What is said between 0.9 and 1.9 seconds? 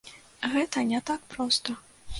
не так проста.